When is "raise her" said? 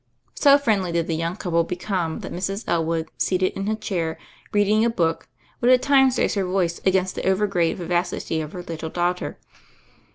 6.17-6.43